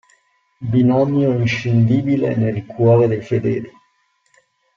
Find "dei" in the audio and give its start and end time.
3.07-3.21